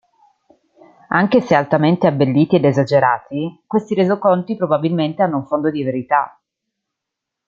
Anche 1.09 1.41
se 1.41 1.53
altamente 1.53 2.07
abbelliti 2.07 2.55
ed 2.55 2.65
esagerati, 2.65 3.61
questi 3.67 3.93
resoconti 3.93 4.55
probabilmente 4.55 5.21
hanno 5.21 5.37
un 5.37 5.45
fondo 5.45 5.69
di 5.69 5.83
verità. 5.83 6.41